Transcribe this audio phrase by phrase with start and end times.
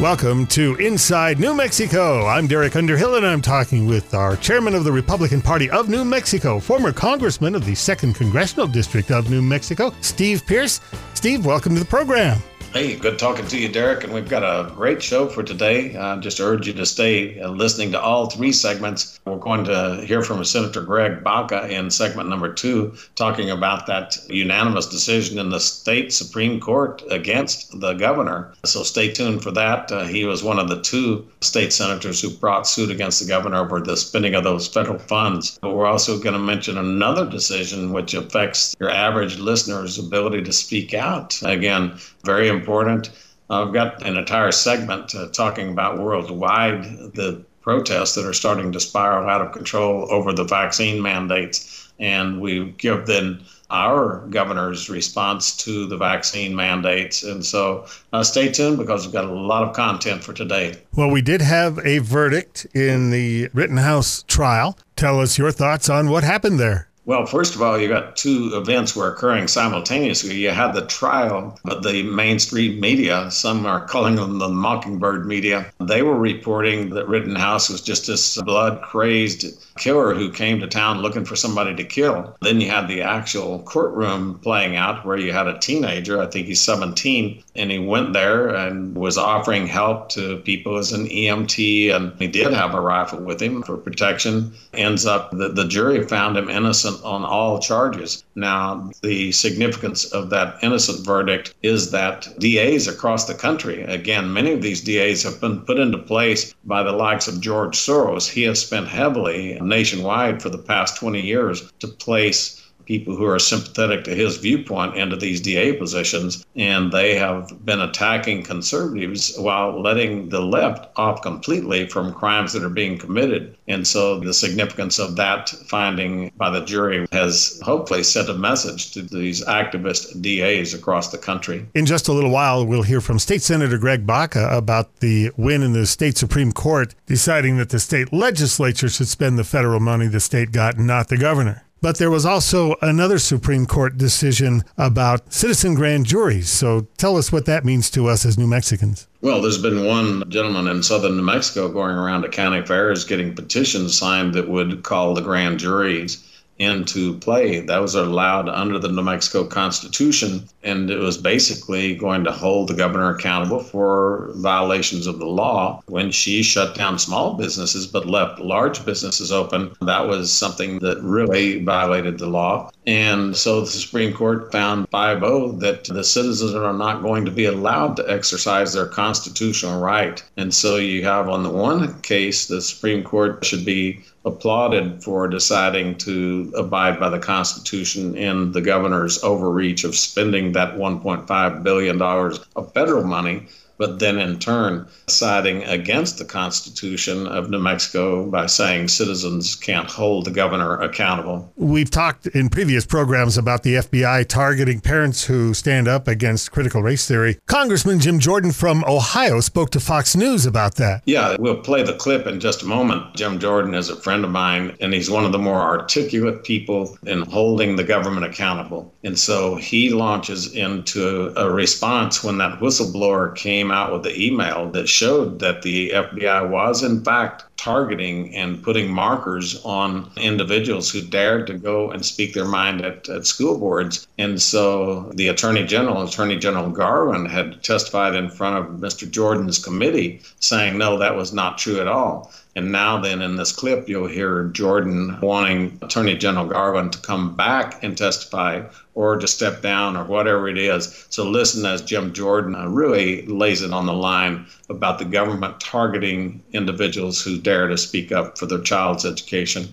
[0.00, 2.24] Welcome to Inside New Mexico.
[2.24, 6.04] I'm Derek Underhill, and I'm talking with our chairman of the Republican Party of New
[6.04, 10.80] Mexico, former congressman of the 2nd Congressional District of New Mexico, Steve Pearce.
[11.14, 12.38] Steve, welcome to the program.
[12.78, 14.04] Hey, good talking to you, Derek.
[14.04, 15.96] And we've got a great show for today.
[15.96, 19.18] I just urge you to stay uh, listening to all three segments.
[19.24, 24.16] We're going to hear from Senator Greg Baca in segment number two, talking about that
[24.28, 28.54] unanimous decision in the state Supreme Court against the governor.
[28.64, 29.90] So stay tuned for that.
[29.90, 33.56] Uh, he was one of the two state senators who brought suit against the governor
[33.56, 35.58] over the spending of those federal funds.
[35.60, 40.52] But we're also going to mention another decision which affects your average listener's ability to
[40.52, 41.36] speak out.
[41.42, 43.08] Again, very important.
[43.48, 46.82] I've got an entire segment uh, talking about worldwide
[47.14, 51.90] the protests that are starting to spiral out of control over the vaccine mandates.
[51.98, 57.22] And we give then our governor's response to the vaccine mandates.
[57.22, 60.76] And so uh, stay tuned because we've got a lot of content for today.
[60.94, 64.78] Well, we did have a verdict in the Rittenhouse trial.
[64.96, 66.87] Tell us your thoughts on what happened there.
[67.08, 70.34] Well, first of all, you got two events were occurring simultaneously.
[70.34, 75.72] You had the trial, but the mainstream media, some are calling them the mockingbird media,
[75.80, 79.46] they were reporting that Rittenhouse was just this blood crazed
[79.78, 82.36] killer who came to town looking for somebody to kill.
[82.42, 86.46] Then you had the actual courtroom playing out where you had a teenager, I think
[86.46, 91.94] he's 17, and he went there and was offering help to people as an EMT,
[91.94, 94.52] and he did have a rifle with him for protection.
[94.72, 98.24] Ends up that the jury found him innocent on all charges.
[98.34, 104.52] Now, the significance of that innocent verdict is that DAs across the country, again, many
[104.52, 108.28] of these DAs have been put into place by the likes of George Soros.
[108.28, 113.38] He has spent heavily nationwide for the past 20 years to place people who are
[113.38, 119.78] sympathetic to his viewpoint into these DA positions, and they have been attacking conservatives while
[119.80, 123.54] letting the left off completely from crimes that are being committed.
[123.68, 128.92] And so the significance of that finding by the jury has hopefully sent a message
[128.92, 131.66] to these activist DAs across the country.
[131.74, 135.62] In just a little while, we'll hear from State Senator Greg Baca about the win
[135.62, 140.06] in the state Supreme Court deciding that the state legislature should spend the federal money
[140.06, 141.67] the state got, not the governor.
[141.80, 146.50] But there was also another Supreme Court decision about citizen grand juries.
[146.50, 149.06] So tell us what that means to us as New Mexicans.
[149.20, 153.34] Well, there's been one gentleman in southern New Mexico going around to county fairs getting
[153.34, 156.24] petitions signed that would call the grand juries
[156.58, 157.60] into play.
[157.60, 162.68] That was allowed under the New Mexico Constitution, and it was basically going to hold
[162.68, 165.82] the governor accountable for violations of the law.
[165.86, 171.00] When she shut down small businesses but left large businesses open, that was something that
[171.02, 172.70] really violated the law.
[172.86, 177.30] And so the Supreme Court found 5 0 that the citizens are not going to
[177.30, 180.22] be allowed to exercise their constitutional right.
[180.36, 185.28] And so you have, on the one case, the Supreme Court should be applauded for
[185.28, 192.02] deciding to abide by the Constitution in the governor's overreach of spending that $1.5 billion
[192.02, 193.46] of federal money
[193.78, 199.90] but then in turn siding against the Constitution of New Mexico by saying citizens can't
[199.90, 201.50] hold the governor accountable.
[201.56, 206.82] We've talked in previous programs about the FBI targeting parents who stand up against critical
[206.82, 207.38] race theory.
[207.46, 211.02] Congressman Jim Jordan from Ohio spoke to Fox News about that.
[211.06, 213.14] Yeah, we'll play the clip in just a moment.
[213.14, 216.98] Jim Jordan is a friend of mine, and he's one of the more articulate people
[217.06, 218.92] in holding the government accountable.
[219.04, 224.18] And so he launches into a response when that whistleblower came came out with the
[224.18, 230.90] email that showed that the FBI was, in fact, targeting and putting markers on individuals
[230.90, 234.06] who dared to go and speak their mind at, at school boards.
[234.16, 239.10] And so the Attorney General, Attorney General Garland, had testified in front of Mr.
[239.10, 242.32] Jordan's committee saying, no, that was not true at all.
[242.58, 247.36] And now, then, in this clip, you'll hear Jordan wanting Attorney General Garland to come
[247.36, 248.64] back and testify
[248.96, 251.06] or to step down or whatever it is.
[251.08, 255.60] So, listen as Jim Jordan uh, really lays it on the line about the government
[255.60, 259.66] targeting individuals who dare to speak up for their child's education.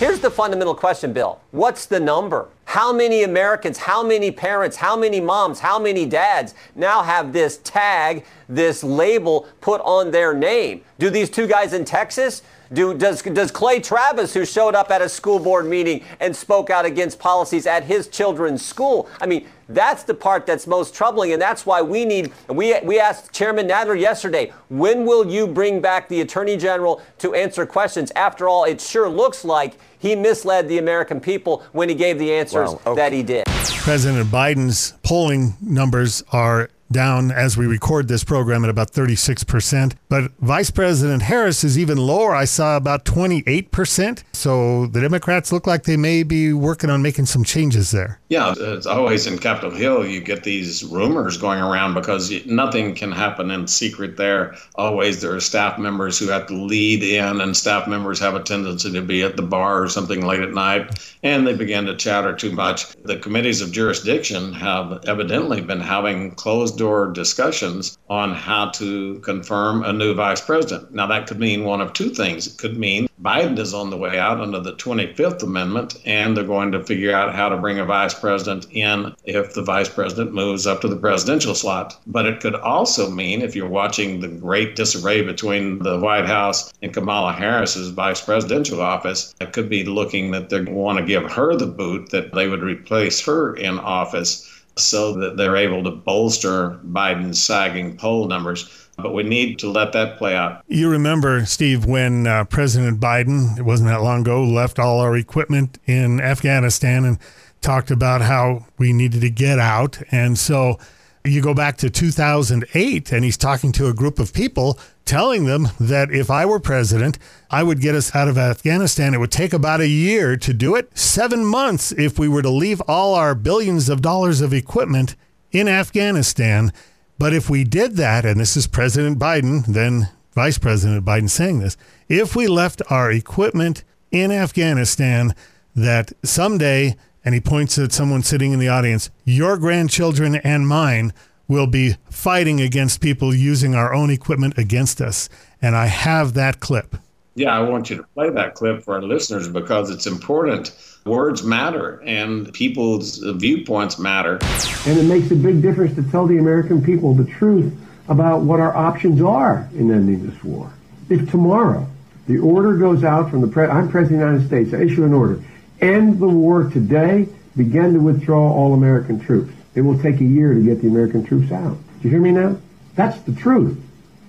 [0.00, 1.40] Here's the fundamental question, Bill.
[1.52, 2.48] What's the number?
[2.64, 7.58] How many Americans, how many parents, how many moms, how many dads now have this
[7.58, 10.82] tag, this label put on their name?
[10.98, 12.42] Do these two guys in Texas?
[12.72, 16.70] Do, does, does Clay Travis, who showed up at a school board meeting and spoke
[16.70, 19.08] out against policies at his children's school?
[19.20, 22.32] I mean, that's the part that's most troubling, and that's why we need.
[22.48, 27.34] We we asked Chairman Nadler yesterday, when will you bring back the Attorney General to
[27.34, 28.10] answer questions?
[28.16, 32.32] After all, it sure looks like he misled the American people when he gave the
[32.32, 32.94] answers okay.
[32.94, 33.44] that he did.
[33.46, 39.94] President Biden's polling numbers are down as we record this program at about 36%.
[40.08, 42.34] But Vice President Harris is even lower.
[42.34, 44.22] I saw about 28%.
[44.32, 48.20] So the Democrats look like they may be working on making some changes there.
[48.30, 53.10] Yeah, it's always in Capitol Hill, you get these rumors going around because nothing can
[53.10, 54.54] happen in secret there.
[54.74, 58.42] Always there are staff members who have to lead in, and staff members have a
[58.42, 61.96] tendency to be at the bar or something late at night, and they begin to
[61.96, 62.94] chatter too much.
[63.02, 69.84] The committees of jurisdiction have evidently been having closed door discussions on how to confirm
[69.84, 70.92] a new vice president.
[70.92, 72.46] Now, that could mean one of two things.
[72.46, 76.44] It could mean Biden is on the way out under the 25th Amendment, and they're
[76.44, 80.32] going to figure out how to bring a vice president in if the vice president
[80.32, 81.98] moves up to the presidential slot.
[82.06, 86.72] But it could also mean, if you're watching the great disarray between the White House
[86.82, 91.30] and Kamala Harris's vice presidential office, it could be looking that they want to give
[91.32, 95.90] her the boot, that they would replace her in office so that they're able to
[95.90, 100.62] bolster Biden's sagging poll numbers but we need to let that play out.
[100.66, 105.16] You remember, Steve, when uh, President Biden, it wasn't that long ago, left all our
[105.16, 107.18] equipment in Afghanistan and
[107.60, 110.00] talked about how we needed to get out.
[110.10, 110.78] And so
[111.24, 115.68] you go back to 2008, and he's talking to a group of people, telling them
[115.80, 117.18] that if I were president,
[117.50, 119.14] I would get us out of Afghanistan.
[119.14, 122.50] It would take about a year to do it, seven months if we were to
[122.50, 125.16] leave all our billions of dollars of equipment
[125.50, 126.72] in Afghanistan.
[127.18, 131.58] But if we did that, and this is President Biden, then Vice President Biden saying
[131.58, 131.76] this,
[132.08, 133.82] if we left our equipment
[134.12, 135.34] in Afghanistan,
[135.74, 141.12] that someday, and he points at someone sitting in the audience, your grandchildren and mine
[141.48, 145.28] will be fighting against people using our own equipment against us.
[145.60, 146.96] And I have that clip.
[147.34, 150.72] Yeah, I want you to play that clip for our listeners because it's important
[151.04, 154.38] words matter and people's viewpoints matter.
[154.86, 157.72] And it makes a big difference to tell the American people the truth
[158.08, 160.72] about what our options are in ending this war.
[161.08, 161.86] If tomorrow
[162.26, 165.04] the order goes out from the pre- I'm President of the United States, I issue
[165.04, 165.42] an order,
[165.80, 169.52] end the war today, begin to withdraw all American troops.
[169.74, 171.76] It will take a year to get the American troops out.
[172.00, 172.58] Do you hear me now?
[172.94, 173.78] That's the truth.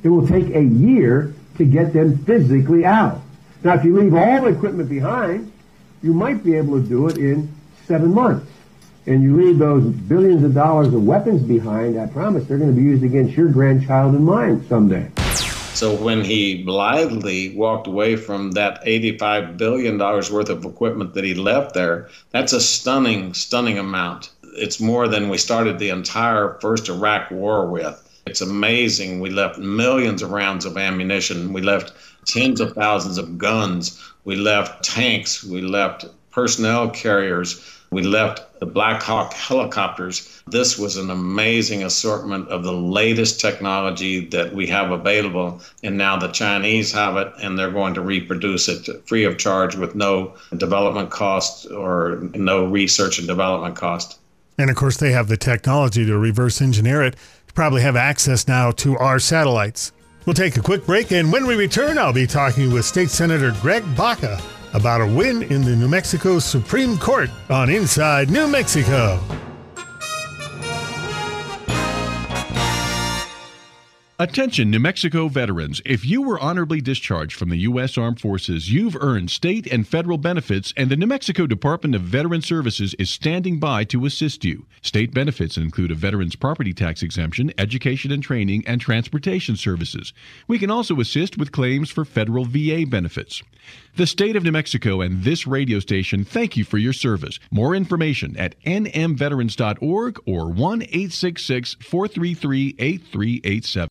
[0.03, 3.21] It will take a year to get them physically out.
[3.63, 5.51] Now, if you leave all the equipment behind,
[6.01, 7.53] you might be able to do it in
[7.85, 8.49] seven months.
[9.05, 12.75] And you leave those billions of dollars of weapons behind, I promise they're going to
[12.75, 15.09] be used against your grandchild and mine someday.
[15.75, 21.33] So when he blithely walked away from that $85 billion worth of equipment that he
[21.33, 24.31] left there, that's a stunning, stunning amount.
[24.56, 28.06] It's more than we started the entire first Iraq war with.
[28.25, 29.21] It's amazing.
[29.21, 31.54] We left millions of rounds of ammunition.
[31.54, 31.94] We left
[32.25, 34.04] tens of thousands of guns.
[34.25, 35.44] We left tanks.
[35.44, 36.06] We left
[36.39, 37.62] personnel carriers.
[37.91, 40.41] We left the Black Hawk helicopters.
[40.47, 45.59] This was an amazing assortment of the latest technology that we have available.
[45.83, 49.75] And now the Chinese have it, and they're going to reproduce it free of charge
[49.75, 54.18] with no development cost or no research and development cost.
[54.57, 58.47] And of course, they have the technology to reverse engineer it, to probably have access
[58.47, 59.92] now to our satellites.
[60.25, 63.53] We'll take a quick break, and when we return, I'll be talking with State Senator
[63.62, 64.42] Greg Baca
[64.74, 69.19] about a win in the New Mexico Supreme Court on Inside New Mexico.
[74.21, 75.81] Attention, New Mexico veterans.
[75.85, 77.97] If you were honorably discharged from the U.S.
[77.97, 82.42] Armed Forces, you've earned state and federal benefits, and the New Mexico Department of Veteran
[82.42, 84.66] Services is standing by to assist you.
[84.81, 90.11] State benefits include a veteran's property tax exemption, education and training, and transportation services.
[90.49, 93.42] We can also assist with claims for federal VA benefits.
[93.99, 97.37] The state of New Mexico and this radio station thank you for your service.
[97.51, 103.89] More information at nmveterans.org or 1 866 433 8387.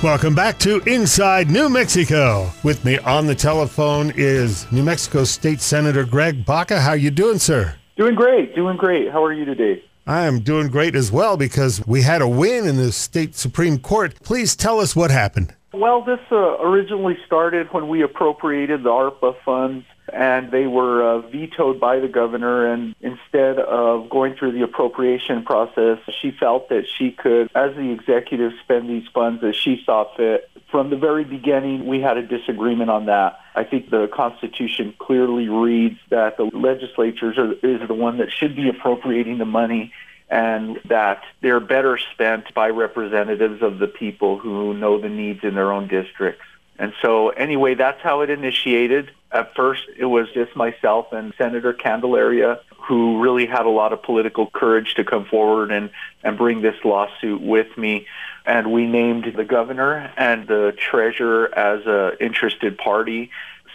[0.00, 2.48] Welcome back to Inside New Mexico.
[2.62, 6.80] With me on the telephone is New Mexico State Senator Greg Baca.
[6.80, 7.74] How you doing, sir?
[7.96, 9.10] Doing great, doing great.
[9.10, 9.82] How are you today?
[10.06, 13.80] I am doing great as well because we had a win in the state Supreme
[13.80, 14.14] Court.
[14.22, 15.56] Please tell us what happened.
[15.72, 21.20] Well, this uh, originally started when we appropriated the ARPA funds and they were uh,
[21.30, 22.70] vetoed by the governor.
[22.70, 27.90] And instead of going through the appropriation process, she felt that she could, as the
[27.90, 30.50] executive, spend these funds as she saw fit.
[30.70, 33.38] From the very beginning, we had a disagreement on that.
[33.54, 38.68] I think the Constitution clearly reads that the legislature is the one that should be
[38.68, 39.92] appropriating the money
[40.32, 45.54] and that they're better spent by representatives of the people who know the needs in
[45.54, 46.42] their own districts.
[46.78, 49.10] And so, anyway, that's how it initiated.
[49.30, 54.02] At first, it was just myself and Senator Candelaria who really had a lot of
[54.02, 55.90] political courage to come forward and,
[56.24, 58.06] and bring this lawsuit with me.
[58.46, 63.30] And we named the governor and the treasurer as an interested party.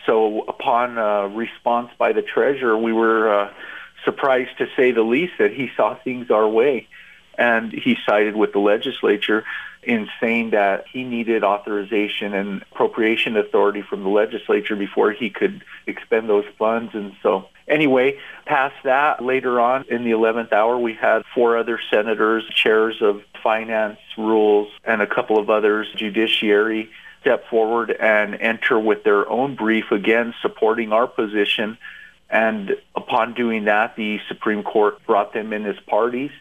[0.08, 3.54] So upon uh, response by the treasurer, we were uh,
[4.08, 6.88] surprised to say the least that he saw things our way.
[7.38, 9.44] And he sided with the legislature
[9.84, 15.62] in saying that he needed authorization and appropriation authority from the legislature before he could
[15.86, 16.96] expend those funds.
[16.96, 21.80] And so anyway, past that, later on in the 11th hour, we had four other
[21.92, 26.90] senators, chairs of finance, rules, and a couple of others, judiciary,
[27.28, 31.78] step forward and enter with their own brief, again, supporting our position.
[32.30, 36.32] And upon doing that, the Supreme Court brought them in as parties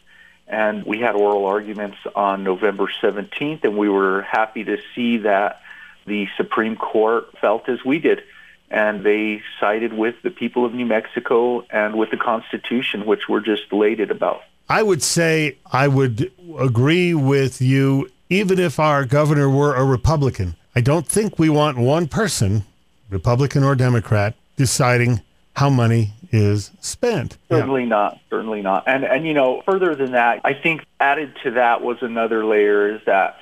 [0.49, 5.61] and we had oral arguments on November 17th, and we were happy to see that
[6.07, 8.23] the Supreme Court felt as we did.
[8.71, 13.41] And they sided with the people of New Mexico and with the Constitution, which we're
[13.41, 14.43] just elated about.
[14.69, 20.57] I would say I would agree with you, even if our governor were a Republican.
[20.75, 22.65] I don't think we want one person,
[23.09, 25.23] Republican or Democrat, deciding
[25.57, 27.39] how money is spent.
[27.49, 27.89] Certainly yeah.
[27.89, 28.21] not.
[28.31, 28.85] Certainly not.
[28.87, 32.95] And and you know, further than that, I think added to that was another layer
[32.95, 33.39] is that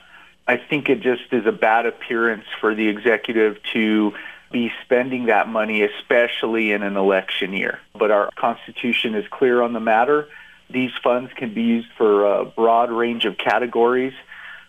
[0.47, 4.13] I think it just is a bad appearance for the executive to
[4.53, 7.81] be spending that money, especially in an election year.
[7.99, 10.29] But our Constitution is clear on the matter.
[10.71, 14.15] These funds can be used for a broad range of categories.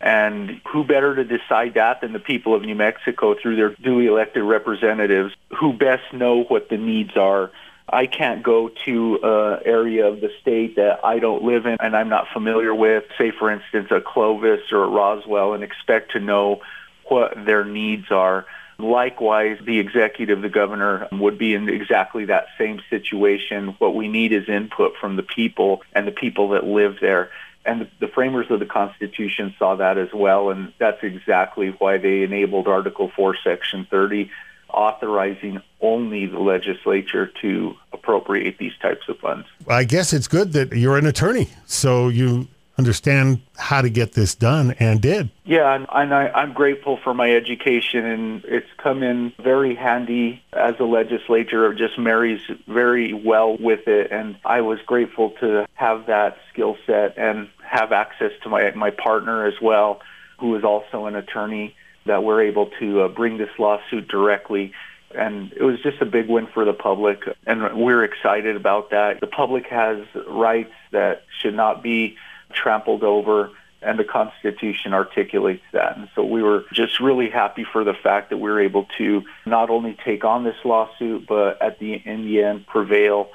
[0.01, 4.07] And who better to decide that than the people of New Mexico through their duly
[4.07, 7.51] elected representatives who best know what the needs are
[7.87, 11.95] I can't go to an area of the state that I don't live in and
[11.95, 16.19] I'm not familiar with, say for instance a Clovis or a Roswell, and expect to
[16.19, 16.61] know
[17.07, 18.45] what their needs are.
[18.77, 23.75] Likewise, the executive, the governor, would be in exactly that same situation.
[23.77, 27.29] What we need is input from the people and the people that live there.
[27.65, 31.98] And the, the framers of the Constitution saw that as well, and that's exactly why
[31.98, 34.29] they enabled Article 4, Section 30
[34.75, 39.48] authorizing only the legislature to appropriate these types of funds.
[39.67, 44.36] I guess it's good that you're an attorney, so you understand how to get this
[44.36, 45.29] done and did.
[45.45, 50.43] Yeah, and, and I, am grateful for my education, and it's come in very handy
[50.51, 51.72] as a legislature.
[51.72, 56.77] It just marries very well with it, and I was grateful to have that skill
[56.86, 60.01] set and have access to my my partner as well,
[60.39, 64.74] who is also an attorney that we're able to uh, bring this lawsuit directly.
[65.13, 69.22] And it was just a big win for the public, and we're excited about that.
[69.22, 72.17] The public has rights that should not be
[72.51, 73.51] trampled over,
[73.82, 75.96] and the Constitution articulates that.
[75.98, 79.24] And so we were just really happy for the fact that we were able to
[79.46, 83.29] not only take on this lawsuit, but at the in the end prevail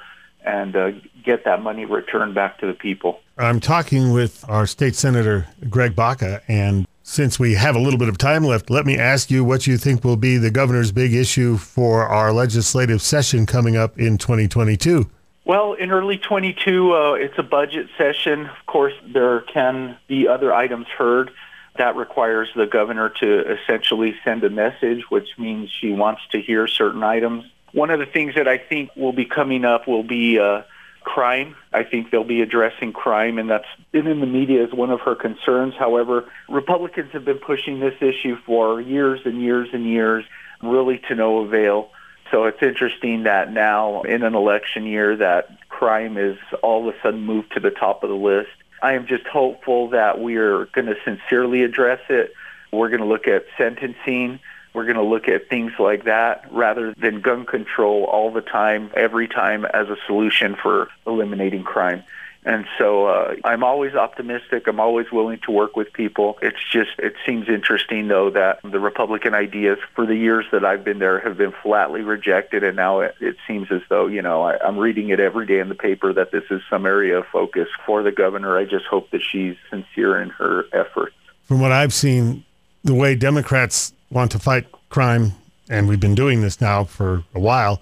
[0.45, 0.91] and uh,
[1.23, 3.19] get that money returned back to the people.
[3.37, 8.09] I'm talking with our state senator Greg Baca, and since we have a little bit
[8.09, 11.13] of time left, let me ask you what you think will be the governor's big
[11.13, 15.09] issue for our legislative session coming up in 2022.
[15.43, 18.45] Well, in early 22, uh, it's a budget session.
[18.45, 21.31] Of course, there can be other items heard.
[21.77, 26.67] That requires the governor to essentially send a message, which means she wants to hear
[26.67, 27.45] certain items.
[27.73, 30.63] One of the things that I think will be coming up will be uh,
[31.01, 31.55] crime.
[31.73, 35.01] I think they'll be addressing crime, and that's been in the media as one of
[35.01, 35.73] her concerns.
[35.77, 40.25] However, Republicans have been pushing this issue for years and years and years,
[40.61, 41.89] really to no avail.
[42.29, 46.97] So it's interesting that now in an election year that crime is all of a
[47.01, 48.49] sudden moved to the top of the list.
[48.81, 52.33] I am just hopeful that we are going to sincerely address it.
[52.71, 54.39] We're going to look at sentencing.
[54.73, 58.91] We're going to look at things like that rather than gun control all the time,
[58.95, 62.03] every time as a solution for eliminating crime.
[62.43, 64.65] And so uh, I'm always optimistic.
[64.65, 66.39] I'm always willing to work with people.
[66.41, 70.83] It's just, it seems interesting, though, that the Republican ideas for the years that I've
[70.83, 72.63] been there have been flatly rejected.
[72.63, 75.59] And now it, it seems as though, you know, I, I'm reading it every day
[75.59, 78.57] in the paper that this is some area of focus for the governor.
[78.57, 81.15] I just hope that she's sincere in her efforts.
[81.43, 82.43] From what I've seen,
[82.83, 85.33] the way Democrats want to fight crime,
[85.69, 87.81] and we've been doing this now for a while,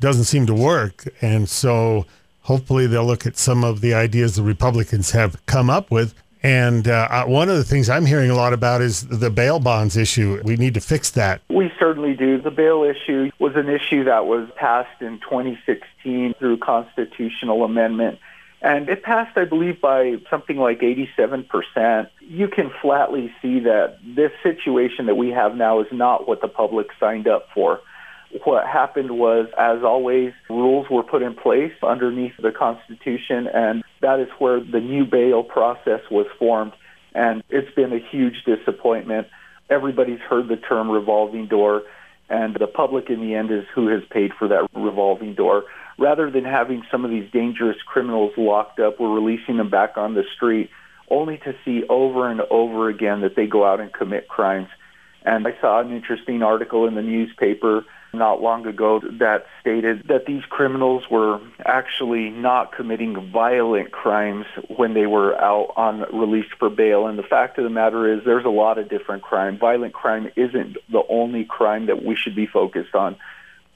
[0.00, 1.08] doesn't seem to work.
[1.22, 2.04] And so
[2.42, 6.14] hopefully they'll look at some of the ideas the Republicans have come up with.
[6.42, 9.58] And uh, uh, one of the things I'm hearing a lot about is the bail
[9.58, 10.40] bonds issue.
[10.44, 11.40] We need to fix that.
[11.50, 12.40] We certainly do.
[12.40, 18.20] The bail issue was an issue that was passed in 2016 through constitutional amendment
[18.60, 22.08] and it passed, I believe, by something like 87%.
[22.20, 26.48] You can flatly see that this situation that we have now is not what the
[26.48, 27.80] public signed up for.
[28.44, 34.20] what happened was, as always, rules were put in place underneath the Constitution, and that
[34.20, 36.72] is where the new bail process was formed.
[37.14, 39.28] And it's been a huge disappointment.
[39.70, 41.84] Everybody's heard the term revolving door,
[42.28, 45.64] and the public in the end is who has paid for that revolving door.
[45.98, 50.14] Rather than having some of these dangerous criminals locked up, we're releasing them back on
[50.14, 50.70] the street
[51.10, 54.68] only to see over and over again that they go out and commit crimes.
[55.24, 60.24] And I saw an interesting article in the newspaper not long ago that stated that
[60.26, 66.70] these criminals were actually not committing violent crimes when they were out on release for
[66.70, 67.06] bail.
[67.06, 69.58] And the fact of the matter is there's a lot of different crime.
[69.58, 73.16] Violent crime isn't the only crime that we should be focused on.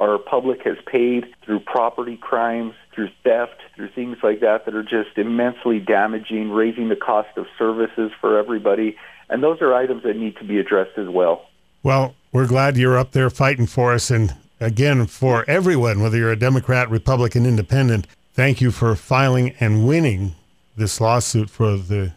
[0.00, 4.82] Our public has paid through property crimes, through theft, through things like that that are
[4.82, 8.96] just immensely damaging, raising the cost of services for everybody.
[9.28, 11.46] And those are items that need to be addressed as well.
[11.82, 14.11] Well, we're glad you're up there fighting for us.
[14.11, 19.87] And again, for everyone, whether you're a Democrat, Republican, Independent, thank you for filing and
[19.87, 20.34] winning
[20.76, 22.12] this lawsuit for the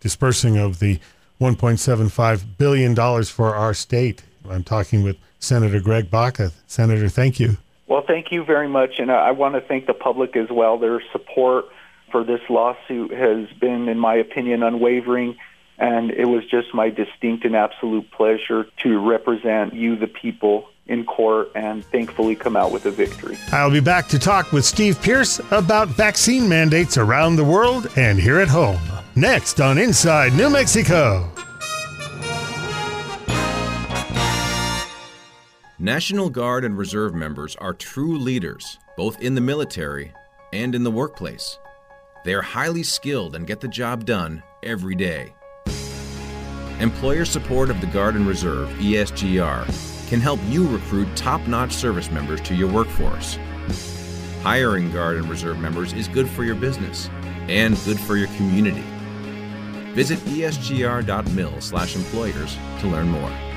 [0.00, 0.98] dispersing of the
[1.40, 4.22] $1.75 billion for our state.
[4.48, 6.52] I'm talking with Senator Greg Baca.
[6.66, 7.56] Senator, thank you.
[7.88, 9.00] Well, thank you very much.
[9.00, 10.78] And I want to thank the public as well.
[10.78, 11.64] Their support
[12.12, 15.36] for this lawsuit has been, in my opinion, unwavering
[15.80, 21.04] and it was just my distinct and absolute pleasure to represent you, the people, in
[21.04, 23.38] court and thankfully come out with a victory.
[23.52, 28.18] I'll be back to talk with Steve Pearce about vaccine mandates around the world and
[28.18, 28.80] here at home.
[29.14, 31.30] Next on Inside New Mexico.
[35.82, 40.12] National Guard and Reserve members are true leaders, both in the military
[40.52, 41.58] and in the workplace.
[42.22, 45.32] They are highly skilled and get the job done every day.
[46.80, 52.10] Employer support of the Guard and Reserve, ESGR, can help you recruit top notch service
[52.10, 53.38] members to your workforce.
[54.42, 57.08] Hiring Guard and Reserve members is good for your business
[57.48, 58.84] and good for your community.
[59.94, 63.49] Visit esgr.mil slash employers to learn more.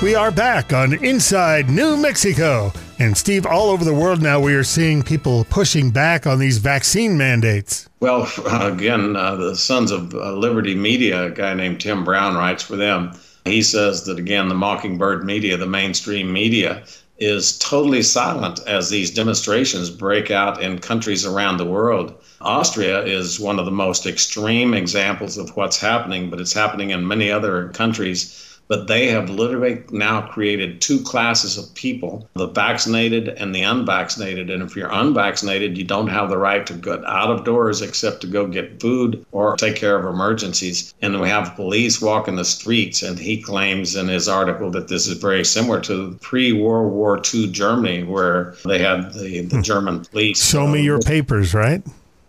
[0.00, 2.72] We are back on Inside New Mexico.
[3.00, 6.58] And Steve, all over the world now, we are seeing people pushing back on these
[6.58, 7.88] vaccine mandates.
[7.98, 12.62] Well, again, uh, the Sons of uh, Liberty Media, a guy named Tim Brown, writes
[12.62, 13.10] for them.
[13.44, 16.84] He says that, again, the Mockingbird media, the mainstream media,
[17.18, 22.14] is totally silent as these demonstrations break out in countries around the world.
[22.40, 27.08] Austria is one of the most extreme examples of what's happening, but it's happening in
[27.08, 33.28] many other countries but they have literally now created two classes of people the vaccinated
[33.28, 34.50] and the unvaccinated.
[34.50, 38.20] And if you're unvaccinated, you don't have the right to go out of doors except
[38.20, 40.94] to go get food or take care of emergencies.
[41.02, 43.02] And we have police walking the streets.
[43.02, 47.20] And he claims in his article that this is very similar to pre World War
[47.34, 49.62] II Germany, where they had the, the hmm.
[49.62, 50.44] German police.
[50.44, 51.82] Show me your papers, right?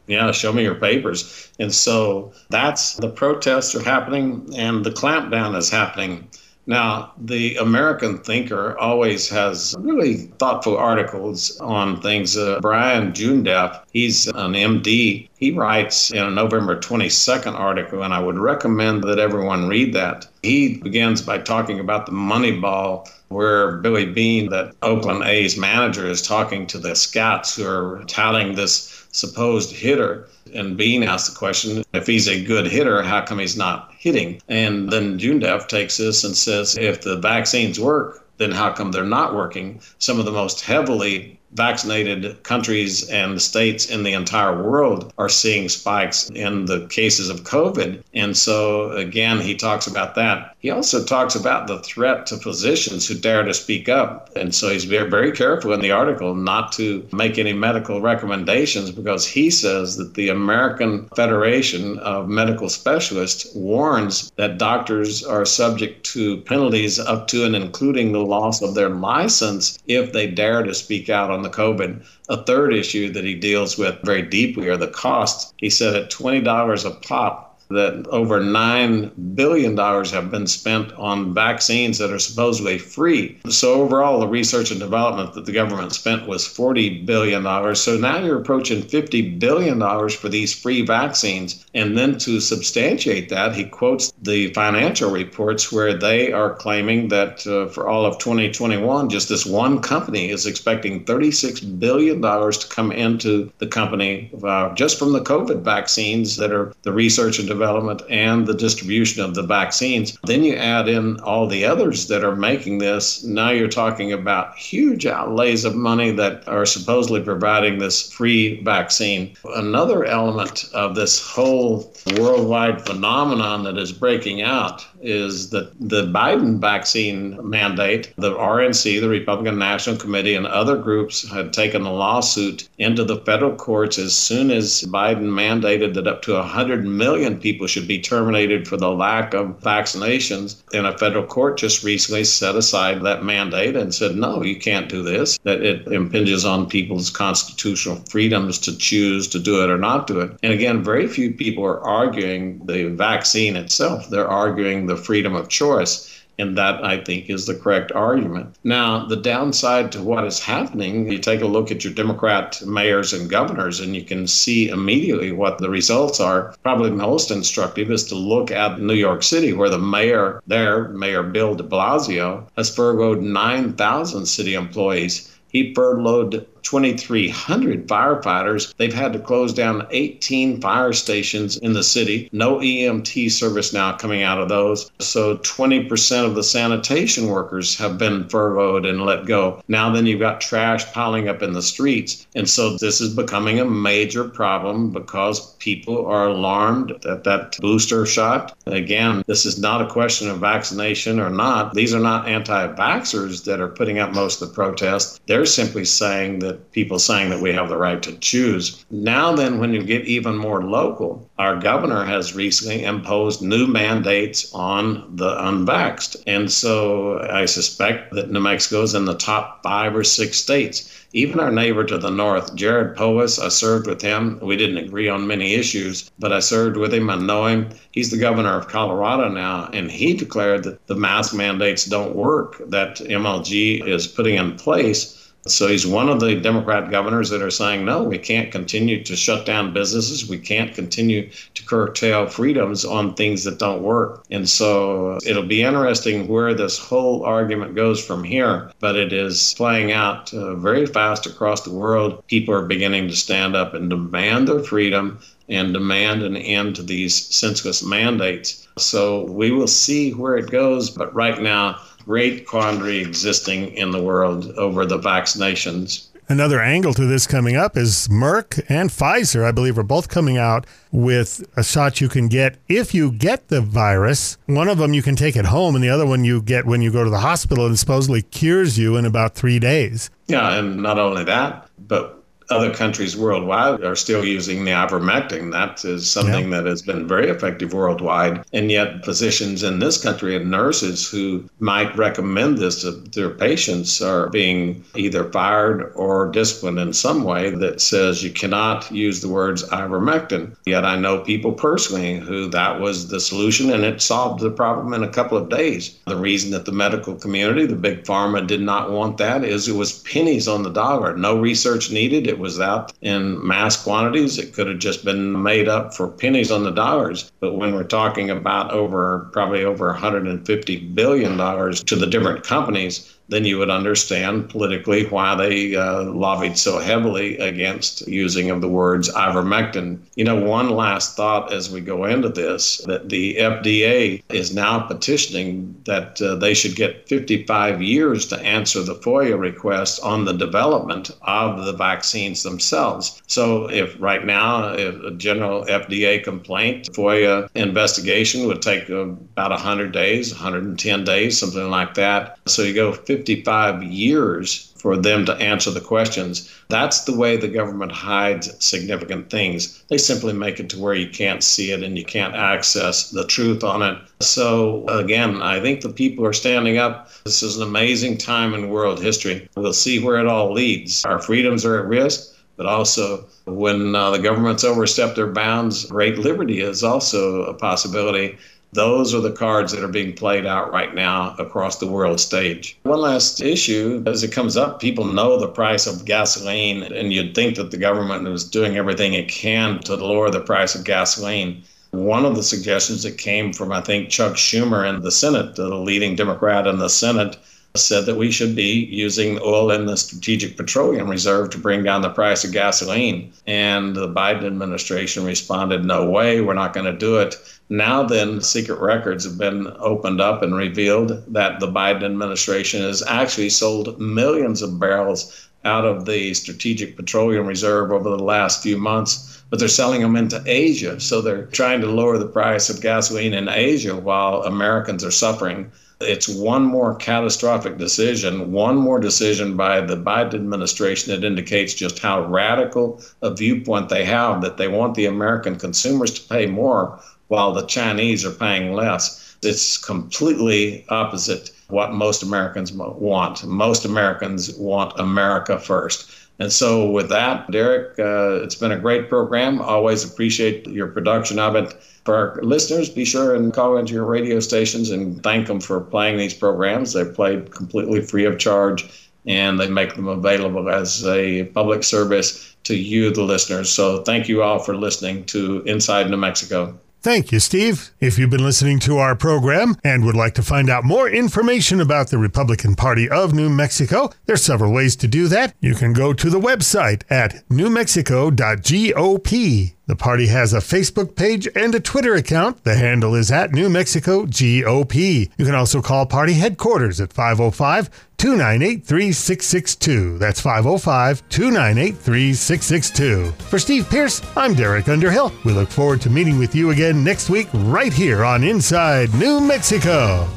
[0.09, 1.51] Yeah, show me your papers.
[1.59, 6.27] And so that's the protests are happening and the clampdown is happening.
[6.69, 12.37] Now, the American thinker always has really thoughtful articles on things.
[12.37, 15.27] Uh, Brian Joondeph, he's an MD.
[15.35, 20.27] He writes in a November 22nd article, and I would recommend that everyone read that.
[20.43, 26.07] He begins by talking about the money ball where Billy Beane, that Oakland A's manager,
[26.07, 30.27] is talking to the scouts who are touting this supposed hitter.
[30.53, 34.41] And Beane asked the question if he's a good hitter, how come he's not hitting?
[34.47, 39.03] And then Joondeph takes this and says if the vaccines work, then how come they're
[39.03, 39.81] not working?
[39.99, 45.69] Some of the most heavily vaccinated countries and states in the entire world are seeing
[45.69, 48.03] spikes in the cases of COVID.
[48.13, 50.55] And so, again, he talks about that.
[50.59, 54.29] He also talks about the threat to physicians who dare to speak up.
[54.35, 58.91] And so he's very, very careful in the article not to make any medical recommendations
[58.91, 66.05] because he says that the American Federation of Medical Specialists warns that doctors are subject
[66.07, 70.73] to penalties up to and including the loss of their license if they dare to
[70.73, 72.05] speak out on on the COVID.
[72.27, 75.53] A third issue that he deals with very deeply are the costs.
[75.57, 81.99] He said at $20 a pop, that over $9 billion have been spent on vaccines
[81.99, 83.39] that are supposedly free.
[83.47, 87.75] So, overall, the research and development that the government spent was $40 billion.
[87.75, 89.79] So now you're approaching $50 billion
[90.09, 91.63] for these free vaccines.
[91.75, 97.45] And then to substantiate that, he quotes the financial reports where they are claiming that
[97.45, 102.91] uh, for all of 2021, just this one company is expecting $36 billion to come
[102.91, 107.58] into the company uh, just from the COVID vaccines that are the research and development
[107.59, 110.17] development and the distribution of the vaccines.
[110.23, 113.23] Then you add in all the others that are making this.
[113.23, 119.35] Now you're talking about huge outlays of money that are supposedly providing this free vaccine.
[119.55, 126.59] Another element of this whole worldwide phenomenon that is breaking out is that the Biden
[126.59, 132.69] vaccine mandate, the RNC, the Republican National Committee, and other groups had taken a lawsuit
[132.77, 137.48] into the federal courts as soon as Biden mandated that up to 100 million people
[137.67, 140.61] should be terminated for the lack of vaccinations.
[140.73, 144.89] And a federal court just recently set aside that mandate and said, no, you can't
[144.89, 149.77] do this, that it impinges on people's constitutional freedoms to choose to do it or
[149.77, 150.37] not do it.
[150.43, 155.49] And again, very few people are arguing the vaccine itself, they're arguing the freedom of
[155.49, 156.18] choice.
[156.39, 158.55] And that, I think, is the correct argument.
[158.63, 163.11] Now, the downside to what is happening, you take a look at your Democrat mayors
[163.11, 166.55] and governors, and you can see immediately what the results are.
[166.63, 171.23] Probably most instructive is to look at New York City, where the mayor there, Mayor
[171.23, 175.37] Bill de Blasio, has furloughed 9,000 city employees.
[175.49, 178.73] He furloughed 2,300 firefighters.
[178.77, 182.29] They've had to close down 18 fire stations in the city.
[182.31, 184.91] No EMT service now coming out of those.
[184.99, 189.61] So 20% of the sanitation workers have been furloughed and let go.
[189.67, 192.27] Now then you've got trash piling up in the streets.
[192.35, 198.05] And so this is becoming a major problem because people are alarmed at that booster
[198.05, 198.57] shot.
[198.65, 201.73] Again, this is not a question of vaccination or not.
[201.73, 205.19] These are not anti vaxxers that are putting up most of the protests.
[205.27, 208.83] They're simply saying that that people saying that we have the right to choose.
[208.89, 214.51] Now, then, when you get even more local, our governor has recently imposed new mandates
[214.53, 216.21] on the unvaxxed.
[216.25, 220.95] And so I suspect that New Mexico is in the top five or six states.
[221.13, 224.39] Even our neighbor to the north, Jared Polis, I served with him.
[224.41, 227.09] We didn't agree on many issues, but I served with him.
[227.09, 227.69] I know him.
[227.91, 232.61] He's the governor of Colorado now, and he declared that the mask mandates don't work
[232.69, 237.49] that MLG is putting in place so he's one of the Democrat governors that are
[237.49, 240.27] saying, no, we can't continue to shut down businesses.
[240.27, 244.25] We can't continue to curtail freedoms on things that don't work.
[244.29, 248.71] And so it'll be interesting where this whole argument goes from here.
[248.79, 252.25] But it is playing out uh, very fast across the world.
[252.27, 256.83] People are beginning to stand up and demand their freedom and demand an end to
[256.83, 258.67] these senseless mandates.
[258.77, 260.89] So we will see where it goes.
[260.89, 266.07] But right now, great quandary existing in the world over the vaccinations.
[266.27, 270.35] Another angle to this coming up is Merck and Pfizer, I believe, are both coming
[270.35, 274.39] out with a shot you can get if you get the virus.
[274.47, 276.81] One of them you can take at home, and the other one you get when
[276.81, 280.09] you go to the hospital and supposedly cures you in about three days.
[280.25, 282.18] Yeah, and not only that, but
[282.49, 285.51] other countries worldwide are still using the ivermectin.
[285.51, 286.57] That is something yeah.
[286.61, 288.43] that has been very effective worldwide.
[288.53, 294.01] And yet, physicians in this country and nurses who might recommend this to their patients
[294.01, 299.29] are being either fired or disciplined in some way that says you cannot use the
[299.29, 300.55] words ivermectin.
[300.65, 304.93] Yet, I know people personally who that was the solution and it solved the problem
[304.93, 305.97] in a couple of days.
[306.07, 309.75] The reason that the medical community, the big pharma, did not want that is it
[309.75, 311.15] was pennies on the dollar.
[311.15, 312.27] No research needed.
[312.27, 314.37] It was out in mass quantities.
[314.37, 317.31] It could have just been made up for pennies on the dollars.
[317.39, 323.18] But when we're talking about over probably over 150 billion dollars to the different companies,
[323.29, 328.67] then you would understand politically why they uh, lobbied so heavily against using of the
[328.67, 329.99] words ivermectin.
[330.15, 334.79] You know, one last thought as we go into this that the FDA is now
[334.79, 340.33] petitioning that uh, they should get 55 years to answer the FOIA request on the
[340.33, 343.21] development of the vaccines themselves.
[343.27, 349.91] So, if right now, if a general FDA complaint, FOIA investigation would take about 100
[349.91, 352.39] days, 110 days, something like that.
[352.47, 356.49] So, you go 50 55 years for them to answer the questions.
[356.69, 359.83] That's the way the government hides significant things.
[359.89, 363.27] They simply make it to where you can't see it and you can't access the
[363.27, 363.97] truth on it.
[364.21, 367.09] So, again, I think the people are standing up.
[367.25, 369.49] This is an amazing time in world history.
[369.57, 371.03] We'll see where it all leads.
[371.03, 376.17] Our freedoms are at risk, but also when uh, the governments overstep their bounds, great
[376.17, 378.37] liberty is also a possibility.
[378.71, 382.77] Those are the cards that are being played out right now across the world stage.
[382.83, 387.33] One last issue as it comes up, people know the price of gasoline, and you'd
[387.33, 391.63] think that the government is doing everything it can to lower the price of gasoline.
[391.91, 395.67] One of the suggestions that came from, I think, Chuck Schumer in the Senate, the
[395.69, 397.37] leading Democrat in the Senate,
[397.75, 402.01] said that we should be using oil in the Strategic Petroleum Reserve to bring down
[402.01, 403.31] the price of gasoline.
[403.45, 407.35] And the Biden administration responded, no way, we're not going to do it.
[407.69, 413.03] Now, then, secret records have been opened up and revealed that the Biden administration has
[413.07, 418.77] actually sold millions of barrels out of the Strategic Petroleum Reserve over the last few
[418.77, 420.99] months, but they're selling them into Asia.
[420.99, 425.71] So they're trying to lower the price of gasoline in Asia while Americans are suffering.
[426.01, 431.99] It's one more catastrophic decision, one more decision by the Biden administration that indicates just
[431.99, 437.01] how radical a viewpoint they have that they want the American consumers to pay more
[437.27, 439.35] while the Chinese are paying less.
[439.43, 443.43] It's completely opposite what most Americans want.
[443.43, 446.09] Most Americans want America first.
[446.39, 449.61] And so, with that, Derek, uh, it's been a great program.
[449.61, 451.73] Always appreciate your production of it.
[452.05, 455.81] For our listeners, be sure and call into your radio stations and thank them for
[455.81, 456.93] playing these programs.
[456.93, 462.55] They're played completely free of charge and they make them available as a public service
[462.63, 463.69] to you, the listeners.
[463.69, 466.79] So, thank you all for listening to Inside New Mexico.
[467.01, 467.91] Thank you, Steve.
[468.01, 471.79] If you've been listening to our program and would like to find out more information
[471.79, 475.55] about the Republican Party of New Mexico, there's several ways to do that.
[475.61, 479.78] You can go to the website at newmexico.gop.
[479.89, 482.63] The party has a Facebook page and a Twitter account.
[482.63, 485.31] The handle is at New Mexico GOP.
[485.35, 490.19] You can also call party headquarters at 505 298 3662.
[490.19, 493.31] That's 505 298 3662.
[493.49, 495.33] For Steve Pearce, I'm Derek Underhill.
[495.43, 499.41] We look forward to meeting with you again next week right here on Inside New
[499.41, 500.29] Mexico.